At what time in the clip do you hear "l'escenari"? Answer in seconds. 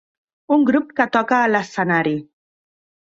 1.53-2.17